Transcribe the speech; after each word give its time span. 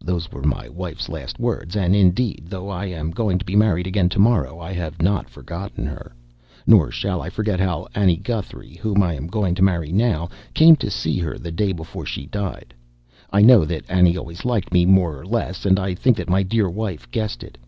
Those 0.00 0.30
were 0.30 0.44
my 0.44 0.68
wife's 0.68 1.08
last 1.08 1.40
words; 1.40 1.74
and, 1.74 1.96
indeed, 1.96 2.42
though 2.46 2.68
I 2.68 2.84
am 2.86 3.10
going 3.10 3.40
to 3.40 3.44
be 3.44 3.56
married 3.56 3.88
again 3.88 4.08
to 4.10 4.20
morrow, 4.20 4.60
I 4.60 4.72
have 4.72 5.02
not 5.02 5.28
forgotten 5.28 5.84
her. 5.84 6.14
Nor 6.64 6.92
shall 6.92 7.20
I 7.20 7.28
forget 7.28 7.58
how 7.58 7.88
Annie 7.92 8.14
Guthrie 8.18 8.76
(whom 8.76 9.02
I 9.02 9.14
am 9.14 9.26
going 9.26 9.56
to 9.56 9.62
marry 9.64 9.90
now) 9.90 10.28
came 10.54 10.76
to 10.76 10.90
see 10.92 11.18
her 11.18 11.38
the 11.38 11.50
day 11.50 11.72
before 11.72 12.06
she 12.06 12.24
died. 12.26 12.72
I 13.32 13.42
know 13.42 13.64
that 13.64 13.90
Annie 13.90 14.16
always 14.16 14.44
liked 14.44 14.72
me 14.72 14.86
more 14.86 15.18
or 15.18 15.26
less, 15.26 15.66
and 15.66 15.76
I 15.80 15.96
think 15.96 16.18
that 16.18 16.30
my 16.30 16.44
dear 16.44 16.70
wife 16.70 17.10
guessed 17.10 17.42
it. 17.42 17.58